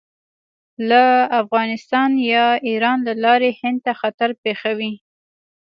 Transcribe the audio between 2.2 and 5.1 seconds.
یا ایران له لارې هند ته خطر پېښوي.